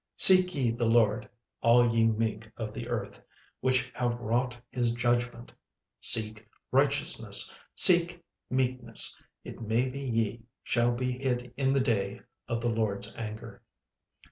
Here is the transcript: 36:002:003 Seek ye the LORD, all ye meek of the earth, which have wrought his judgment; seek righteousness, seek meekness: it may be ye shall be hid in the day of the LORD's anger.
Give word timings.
36:002:003 0.17 0.21
Seek 0.25 0.55
ye 0.55 0.71
the 0.71 0.85
LORD, 0.85 1.29
all 1.61 1.93
ye 1.95 2.07
meek 2.07 2.49
of 2.57 2.73
the 2.73 2.87
earth, 2.89 3.21
which 3.59 3.91
have 3.93 4.19
wrought 4.19 4.57
his 4.71 4.93
judgment; 4.95 5.53
seek 5.99 6.49
righteousness, 6.71 7.53
seek 7.75 8.19
meekness: 8.49 9.21
it 9.43 9.61
may 9.61 9.87
be 9.87 10.01
ye 10.01 10.41
shall 10.63 10.91
be 10.91 11.19
hid 11.19 11.53
in 11.55 11.71
the 11.71 11.79
day 11.79 12.19
of 12.47 12.61
the 12.61 12.69
LORD's 12.71 13.15
anger. 13.15 13.61